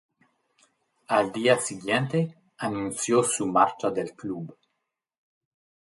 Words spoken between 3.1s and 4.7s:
su marcha del club.